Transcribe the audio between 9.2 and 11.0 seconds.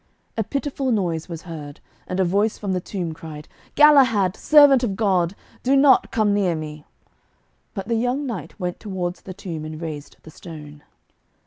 the tomb and raised the stone.